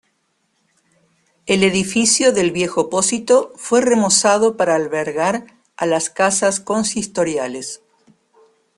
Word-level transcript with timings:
El 1.45 1.61
edificio 1.63 2.31
del 2.33 2.49
viejo 2.49 2.89
pósito 2.89 3.53
fue 3.55 3.81
remozado 3.81 4.57
para 4.57 4.73
albergar 4.73 5.55
a 5.77 5.85
las 5.85 6.09
Casas 6.09 6.59
Consistoriales. 6.59 7.83